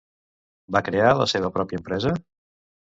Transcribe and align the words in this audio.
Va 0.77 0.81
crear 0.89 1.13
la 1.21 1.29
seva 1.35 1.55
pròpia 1.61 1.83
empresa? 1.85 2.19